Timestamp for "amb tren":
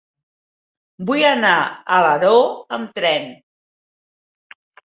2.81-3.29